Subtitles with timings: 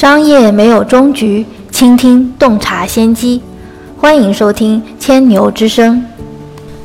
[0.00, 3.42] 商业没有终局，倾听洞察先机。
[3.98, 6.02] 欢迎收听千牛之声。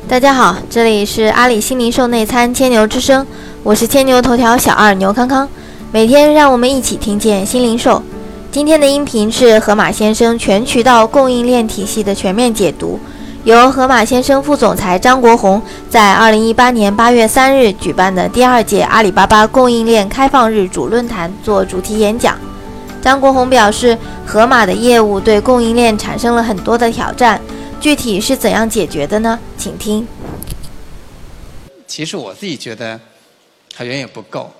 [0.06, 3.26] 大家好，这里是阿里新零售内参千牛之声，
[3.62, 5.48] 我是千牛头条小二牛康康。
[5.90, 8.02] 每天让我们一起听见新零售。
[8.52, 13.00] 今天的音频是河马先生全渠道供应链体系的全面解读，
[13.44, 22.36] 由河马先生副总裁张国红在二零一八年八月三日举办的第二届阿里巴巴供应链开放日主论坛做主题演讲。
[23.06, 23.96] 张国红表示，
[24.26, 27.40] 盒马的业务对供应链产生了很多的挑战，
[27.80, 29.38] 具体是怎样解决的呢？
[29.56, 30.04] 请听。
[31.86, 32.98] 其实我自己觉得
[33.72, 34.52] 还远远不够，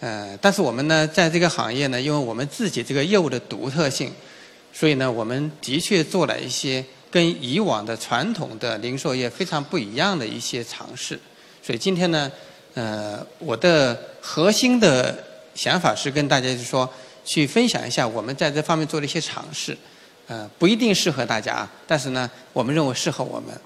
[0.00, 4.10] 呃，但是我们呢，在这个行业呢，因为我们自己这个业务的独特性，
[4.72, 11.16] 所以呢，我们的确做了一些跟以往的传统的零售业非常不一样的一些尝试。
[11.62, 12.28] 所以今天呢，
[12.74, 15.16] 呃，我的核心的
[15.54, 16.90] 想法是跟大家就说。
[17.24, 19.76] 去分享一下我们在这方面做的一些尝试，
[20.26, 23.58] 呃，不一定适合大家，但是呢，我们认为适合我们。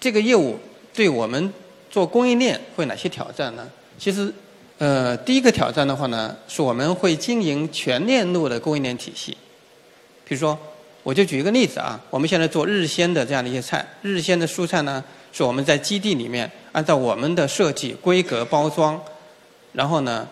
[0.00, 0.58] 这个业务
[0.92, 1.52] 对我们
[1.88, 3.70] 做供应链会哪些挑战呢？
[3.98, 4.34] 其实，
[4.78, 9.36] 呃，第一个挑战的话呢，是我们会经营全链路的供应链体系。
[10.24, 10.58] 比如说，
[11.04, 19.00] 我就举一个例子啊，我们现在做日鲜的这样的一些菜，日鲜的蔬菜呢，是我们在基地里面按照我们的设计、规格、包装，
[19.72, 20.28] 然后呢。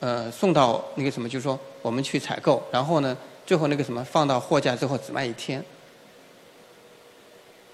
[0.00, 5.60] 呃，送到那个什么，就是说我们去采购，然后呢，最后那个什么放到货架之后只卖一天。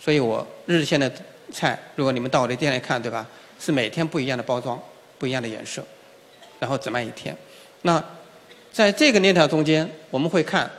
[0.00, 1.10] 所以我日鲜的
[1.52, 3.26] 菜，如果你们到我的店来看，对吧？
[3.60, 4.82] 是每天不一样的包装，
[5.18, 5.84] 不一样的颜色，
[6.58, 7.36] 然后只卖一天。
[7.82, 8.02] 那
[8.72, 10.70] 在这个链条中间，我们会看，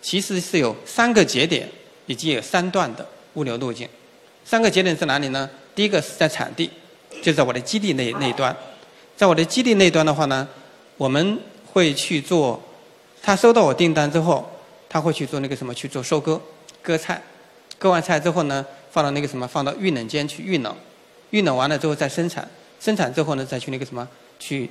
[0.00, 1.68] 其实是有三个节点
[2.06, 3.86] 以及有三段的物流路径。
[4.44, 5.48] 三个节点在哪里呢？
[5.74, 6.70] 第一个是在产地，
[7.22, 8.54] 就在我的基地那那一端，
[9.16, 10.48] 在我的基地那一端的话呢。
[10.96, 11.38] 我们
[11.72, 12.60] 会去做，
[13.22, 14.48] 他收到我订单之后，
[14.88, 16.40] 他会去做那个什么去做收割，
[16.82, 17.20] 割菜，
[17.78, 20.74] 割完菜之后呢，放到那个什么放到预冷间去预冷，
[21.30, 24.70] 预冷完了之后再生产，生产之后呢再去那个什么去，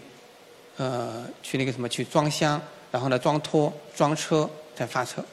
[0.77, 5.23] 呃去那个什么去装箱，然后呢装托装车再发车，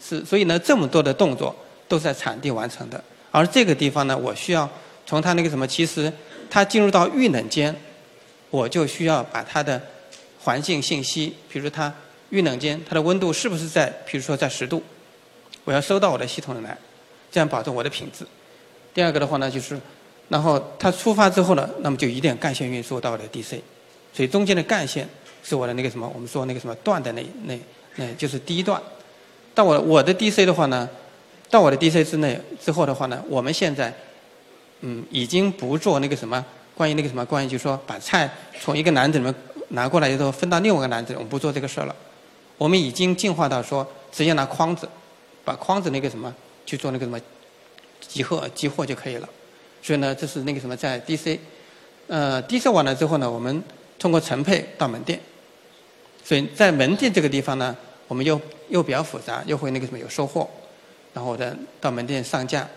[0.00, 1.52] 是所以呢这么多的动作
[1.88, 4.70] 都是在产地完成的，而这个地方呢我需要
[5.04, 6.12] 从他那个什么其实
[6.48, 7.74] 他进入到预冷间。
[8.50, 9.80] 我就需要把它的
[10.40, 11.92] 环境信息，比如它
[12.30, 14.82] 预冷间它的温度是不是在，比如说在十度，
[15.64, 16.76] 我要收到我的系统里来，
[17.30, 18.26] 这样保证我的品质。
[18.94, 19.78] 第二个的话呢，就是，
[20.28, 23.60] 然后它出发之后呢，那么就一定干线运输到我的 DC，
[24.12, 25.08] 所以中间的干线
[25.42, 27.58] 是我的那个什么，我们说那个什么段的那那
[27.96, 28.80] 那就是第一段。
[29.54, 30.88] 到我我的 DC 的话呢，
[31.50, 33.92] 到我的 DC 之内之后的话呢，我们现在
[34.80, 36.44] 嗯已经不做那个什么。
[36.78, 38.30] 关于那个什么，关于就是说，把菜
[38.60, 39.34] 从一个篮子里面
[39.70, 41.94] 拿过来以后，分到另外一个篮子，我们不做这个事了。
[42.56, 44.88] 我们已经进化到说，直接拿筐子，
[45.44, 46.32] 把筐子那个什么
[46.64, 47.20] 去做那个什么
[48.00, 49.28] 集货集货就可以了。
[49.82, 51.36] 所以呢，这是那个什么在 DC，
[52.06, 53.60] 呃，DC 完了之后呢，我们
[53.98, 55.18] 通过承配到门店。
[56.24, 60.48] 所以在门店这个地方呢，我们又又比较复杂，又会那个什么有收货，
[61.12, 62.68] 然后再到门店上架，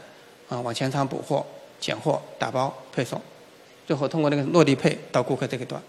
[0.50, 1.46] 啊，往前仓补货、
[1.80, 3.22] 拣货、打包、配送。
[3.86, 5.82] 最后通过那个落地配到顾客这个端，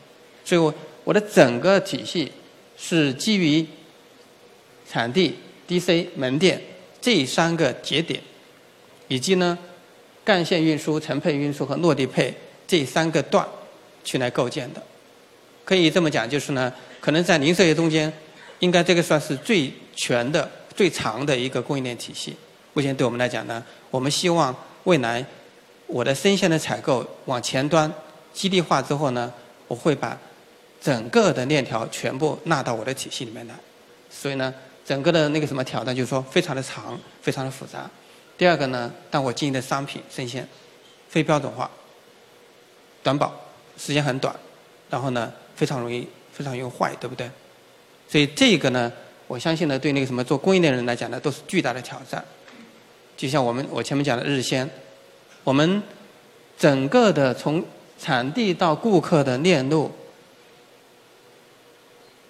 [0.45, 2.33] 所以我我的整个体系
[2.77, 3.65] 是基于
[4.91, 5.37] 产地、
[5.69, 6.61] DC、门店
[7.01, 8.21] 这三个节点，
[9.09, 9.57] 以及呢
[10.25, 12.35] 干线运输、承配运输和落地配
[12.67, 13.47] 这三个段
[14.03, 14.83] 去来构建的。
[15.65, 18.13] 可以这么讲，就是呢，可能在零售业中间，
[18.59, 22.35] 应该这个算是最全的、最长的一个供应链体系。
[22.73, 24.55] 目前对我们来讲呢，我们希望
[24.85, 25.25] 未来。
[25.93, 27.93] 我的生鲜的采购往前端
[28.33, 29.31] 基地化之后呢，
[29.69, 30.19] 我会把
[30.81, 33.55] 整个的链条全部纳到我的体系里面来。
[34.11, 34.55] 所以呢，
[34.87, 37.91] 整个的那个什么挑战就是说非常的长，非常的复杂。
[38.39, 40.49] 第二个呢，当我经营的商品生鲜
[41.11, 41.71] 非标准化、
[43.03, 43.31] 短保，
[43.77, 44.35] 时间很短，
[44.89, 47.31] 然后呢非常容易非常容易坏，对不对？
[48.09, 48.91] 所以这个呢，
[49.27, 52.25] 我相信呢，对那个什么做供应链的人来讲呢，都是巨大的挑战。
[53.15, 54.67] 就像我们我前面讲的日鲜。
[55.45, 55.83] 我们
[56.59, 57.65] 整个的从
[57.99, 59.91] 产地到顾客的链路，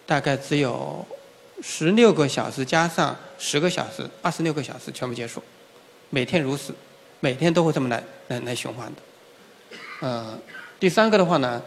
[0.07, 1.05] 大概只有
[1.63, 5.43] 十六个小时加上十个小时，二十六个小时全部结束，
[6.11, 6.75] 每天如此，
[7.21, 9.03] 每天都会这么来来来循环的。
[10.01, 10.39] 呃，
[10.81, 11.63] 第三个的话呢，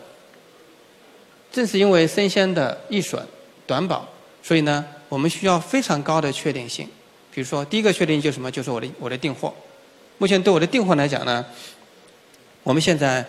[1.51, 3.25] 正是因为生鲜的易损、
[3.65, 4.07] 短保，
[4.44, 6.88] 所以呢，我们需要非常高的确定性。
[7.31, 8.51] 比如说，第一个确定就是什么？
[8.51, 9.53] 就是我的我的订货。
[10.17, 11.45] 目前对我的订货来讲呢，
[12.63, 13.25] 我们现在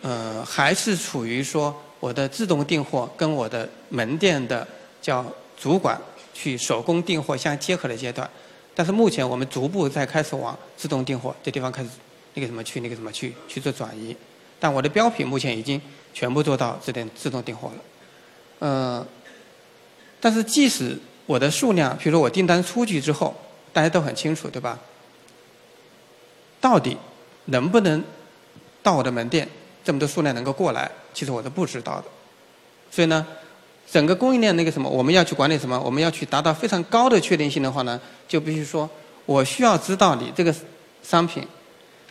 [0.00, 4.66] 呃还是处于说我的自动订货跟我的门店的
[5.02, 5.24] 叫
[5.60, 6.00] 主管
[6.32, 8.28] 去手工订货相结合的阶段。
[8.76, 11.88] 但是目前我们逐步在开始往自动订货这地方开始
[12.34, 14.16] 那个什么去那个什么去去做转移。
[14.60, 15.80] 但我的标品目前已经
[16.12, 17.74] 全部做到这点自动订货了。
[18.60, 19.06] 呃，
[20.20, 23.34] 但是即使我的数量，比如说我订单出去之后，
[23.72, 24.78] 大家都很清楚，对吧？
[26.64, 26.96] 到底
[27.44, 28.02] 能不能
[28.82, 29.46] 到我的门店
[29.84, 30.90] 这么多数量能够过来？
[31.12, 32.04] 其实我是不知道的。
[32.90, 33.26] 所以呢，
[33.90, 35.78] 整个供应链那个什么，我们要去管理什么？
[35.78, 38.88] 我们要去达到非常高的确定性的话呢，就必须说
[39.26, 40.54] 我需要知道你这个
[41.02, 41.46] 商品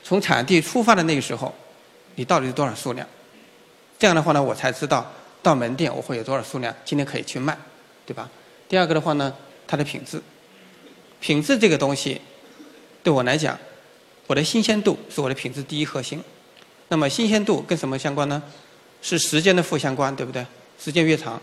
[0.04, 1.52] 从产地出发的那个时候，
[2.14, 3.08] 你到底是多少数量？
[3.98, 5.12] 这样的话呢，我才知道
[5.42, 7.58] 到门店我会有多少数量今天可以去卖，
[8.06, 8.30] 对吧？
[8.70, 9.34] 第二个的话呢，
[9.66, 10.22] 它的品质，
[11.20, 12.22] 品质这个东西
[13.02, 13.58] 对我来讲。
[14.28, 16.24] 我的新鲜度是我的品质第一核心，
[16.88, 18.42] 那么新鲜度跟什么相关呢？
[19.02, 20.46] 是时间的负相关，对不对？
[20.80, 21.42] 时间越长，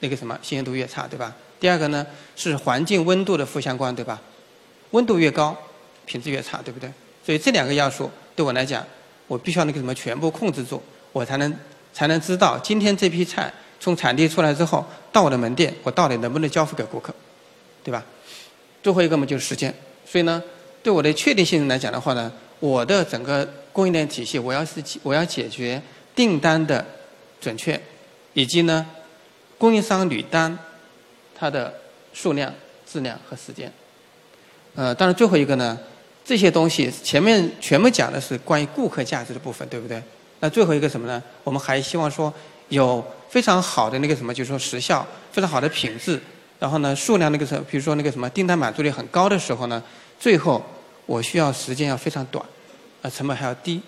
[0.00, 1.32] 那个什么新鲜度越差，对吧？
[1.60, 2.04] 第二个呢
[2.34, 4.20] 是环境温度的负相关，对吧？
[4.90, 5.56] 温度越高，
[6.06, 6.90] 品质越差，对不对？
[7.24, 8.84] 所以这两个要素对我来讲，
[9.28, 10.82] 我必须要那个什么全部控制住，
[11.12, 11.56] 我才能
[11.94, 17.14] 才能知道今天这批菜从产地出来之后到我的门店，我到底能不能交付给顾客，
[17.84, 18.04] 对吧？
[18.82, 19.72] 最后一个嘛就是时间，
[20.04, 20.42] 所以呢。
[20.88, 25.78] 对我的确定性来讲的话呢，我的整个供应链体系，我要是我要解决
[26.14, 26.82] 订单的
[27.42, 27.78] 准确，
[28.32, 28.86] 以及呢
[29.58, 30.58] 供应商履单
[31.34, 31.74] 它的
[32.14, 32.50] 数量、
[32.90, 33.70] 质量和时间。
[34.76, 35.78] 呃，当然最后一个呢，
[36.24, 40.02] 这些东西前面全部讲的是关于顾客价值的部分，对不对？
[40.40, 41.22] 那最后一个什么呢？
[41.44, 42.32] 我们还希望说
[42.70, 46.18] 有非常好的那个什么，就是说时效，非常好的品质，
[46.58, 49.84] 然后呢数量那个时候，比如说那个什么订单满足率很高的时候呢，
[50.18, 50.64] 最后。
[51.08, 52.44] 我需要时间要非常短，
[53.00, 53.80] 啊，成本还要低，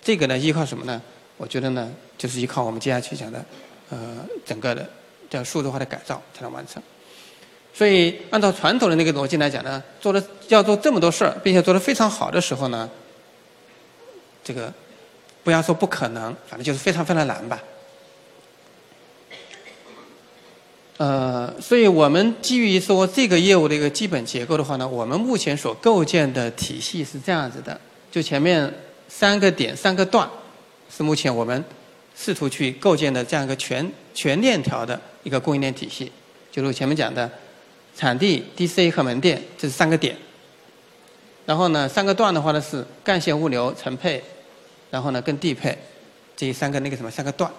[0.00, 1.02] 这个呢依靠什么呢？
[1.36, 3.44] 我觉得呢，就是依靠我们接下去讲的，
[3.90, 4.88] 呃，整个的
[5.28, 6.80] 叫数字化的改造才能完成。
[7.74, 12.88] 所以按照传统的那个逻辑来讲呢，做了要做这么多事儿，并且做得非常好的时候呢，
[14.44, 14.72] 这个
[15.42, 17.60] 不要说不可能，反正就是非常非常难吧。
[20.98, 27.78] 呃，所以我们基于说这个业务的一个基本结构的话呢，我们目前所构建的体系是这样子的：
[28.10, 28.72] 就前面
[29.08, 30.26] 三个点、三个段，
[30.94, 31.62] 是目前我们
[32.16, 36.10] 试图去构建的这样一个全全链条的一个供应链体系。
[36.50, 37.30] 就如前面讲的，
[37.94, 40.16] 产地、DC 和门店，这是三个点。
[41.44, 44.22] 然后呢，三个段的话呢是干线物流、成配，
[44.90, 45.76] 然后呢跟地配，
[46.34, 47.52] 这三个那个什么三个段。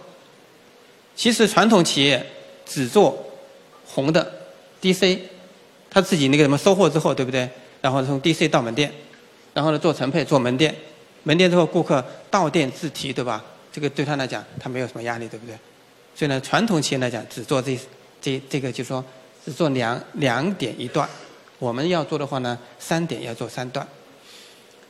[1.15, 2.25] 其实传统企业
[2.67, 3.17] 只做
[3.85, 4.31] 红的
[4.81, 5.19] DC，
[5.89, 7.49] 他自己那个什么收货之后，对不对？
[7.81, 8.91] 然后从 DC 到门店，
[9.53, 10.75] 然后呢做成配做门店，
[11.23, 13.43] 门店之后顾客到店自提，对吧？
[13.71, 15.55] 这个对他来讲他没有什么压力，对不对？
[16.15, 17.77] 所以呢，传统企业来讲只做这
[18.19, 19.03] 这这个，就是说
[19.45, 21.07] 只做两两点一段。
[21.59, 23.87] 我们要做的话呢，三点要做三段。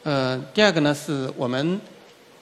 [0.03, 1.79] 呃，第二个呢是我们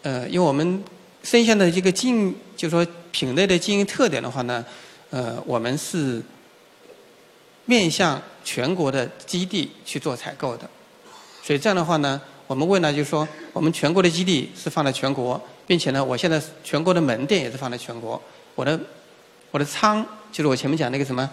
[0.04, 0.84] 呃，因为我们
[1.24, 4.64] 生鲜的这个经，就是说品类的经营特点的话呢，
[5.10, 6.22] 呃，我们是。
[7.68, 10.70] 面向全国的基地去做采购的，
[11.42, 18.22] 所以这样的话呢，我们未来就是说，我们全国的基地是放在全国，并且呢，我现在全国的门店也是放在全国。
[18.54, 18.80] 我的
[19.50, 21.28] 我的仓就是我前面讲那个什么，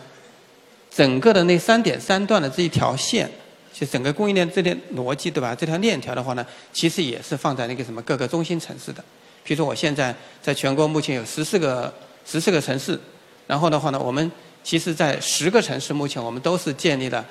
[0.91, 3.31] 整个的那三点三段的这一条线，
[3.71, 5.55] 就整个供应链这条逻辑对吧？
[5.55, 9.05] 这条链条的话呢，其实也是放在那个什么各个中心城市的。
[9.45, 11.93] 比如说我现在在全国目前有十四个
[12.25, 12.99] 十四个城市，
[13.47, 14.31] 然后的话呢，我们。
[14.65, 17.27] 其实，在十个城市，目前我们都是建立了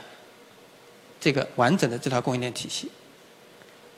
[1.17, 2.91] 这个完整的这套供应链体系。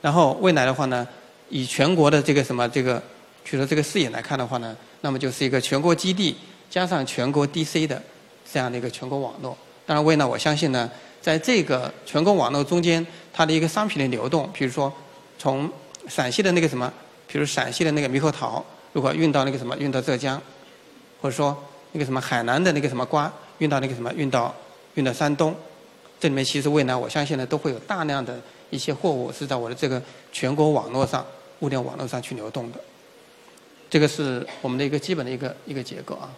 [0.03, 1.08] 然后未来的话呢，
[1.50, 3.01] 以全国的这个什么这个，
[3.43, 6.36] 比如说这个视野来看的话呢，那么就是一个全国基地
[6.70, 8.00] 加上全国 DC 的
[8.53, 9.58] 这样的一个全国网络。
[9.88, 10.88] 当然，未来我相信呢，
[11.20, 13.03] 在这个全国网络中间，
[13.34, 14.93] 它的一个商品的流动，比如说
[15.39, 15.67] 从
[16.08, 16.93] 陕西的那个什么，
[17.25, 20.39] 比如陕西的那个猕猴桃，如果运到那个什么，运到浙江，
[21.20, 21.58] 或者说。
[21.93, 24.53] 那个什么海南的那个什么瓜运到那个什么运到
[24.95, 25.55] 运到山东，
[26.19, 31.25] 这里面其实未来我相信呢都会有大量的一些货物是在我的这个全国网络上
[31.62, 32.79] 物联网络上去流动的，
[33.89, 36.29] 这个是我们的一个基本的一个一个结构啊。